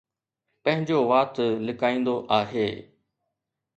[0.63, 1.33] پنهنجو وات
[1.67, 2.67] لڪائيندو آهي.